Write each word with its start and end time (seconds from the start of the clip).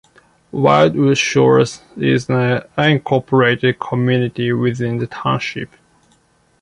Wildwood 0.51 1.15
Shores 1.19 1.83
is 1.95 2.27
an 2.27 2.61
unincorporated 2.75 3.79
community 3.79 4.51
within 4.51 4.97
the 4.97 5.05
township. 5.05 5.75